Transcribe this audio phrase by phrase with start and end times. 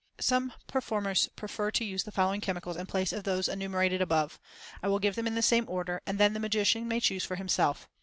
[0.19, 4.39] Some performers prefer to use the following chemicals in place of those enumerated above.
[4.81, 7.35] I will give them in the same order, and then the magician may choose for
[7.35, 7.87] himself.